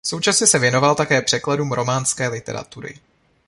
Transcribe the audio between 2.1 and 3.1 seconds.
literatury.